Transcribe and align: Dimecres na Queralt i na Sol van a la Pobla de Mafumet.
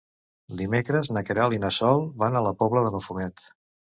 Dimecres 0.61 1.09
na 1.17 1.23
Queralt 1.27 1.57
i 1.57 1.61
na 1.65 1.71
Sol 1.77 2.01
van 2.23 2.39
a 2.39 2.43
la 2.47 2.53
Pobla 2.63 2.83
de 2.87 2.93
Mafumet. 2.97 3.45